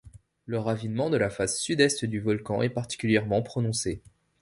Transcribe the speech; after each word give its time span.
Le 0.47 0.57
ravinement 0.57 1.11
de 1.11 1.17
la 1.17 1.29
face 1.29 1.59
sud-est 1.59 2.05
du 2.05 2.19
volcan 2.21 2.63
est 2.63 2.69
particulièrement 2.71 3.43
prononcé. 3.43 4.01